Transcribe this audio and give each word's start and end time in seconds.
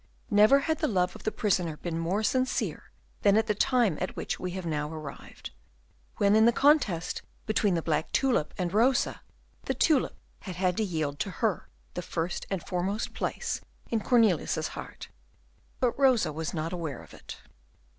Never 0.31 0.61
had 0.61 0.79
the 0.79 0.87
love 0.87 1.15
of 1.15 1.21
the 1.25 1.31
prisoner 1.31 1.77
been 1.77 1.99
more 1.99 2.23
sincere 2.23 2.89
than 3.21 3.37
at 3.37 3.45
the 3.45 3.53
time 3.53 3.99
at 4.01 4.15
which 4.15 4.39
we 4.39 4.57
are 4.57 4.63
now 4.63 4.89
arrived, 4.91 5.51
when 6.17 6.35
in 6.35 6.45
the 6.47 6.51
contest 6.51 7.21
between 7.45 7.75
the 7.75 7.83
black 7.83 8.11
tulip 8.11 8.51
and 8.57 8.73
Rosa 8.73 9.21
the 9.65 9.75
tulip 9.75 10.15
had 10.39 10.55
had 10.55 10.75
to 10.77 10.83
yield 10.83 11.19
to 11.19 11.29
her 11.29 11.69
the 11.93 12.01
first 12.01 12.47
and 12.49 12.65
foremost 12.65 13.13
place 13.13 13.61
in 13.91 13.99
Cornelius's 13.99 14.69
heart. 14.69 15.09
But 15.79 15.99
Rosa 15.99 16.33
was 16.33 16.51
not 16.51 16.73
aware 16.73 17.03
of 17.03 17.13
it. 17.13 17.37